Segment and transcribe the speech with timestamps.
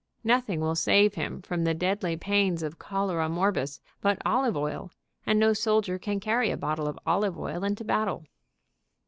[0.23, 4.89] Nothing will save him from the deadly pains of chol era morbus, but olive oil,
[5.27, 8.25] and no soldier can carry a bottle of olive oil into battle.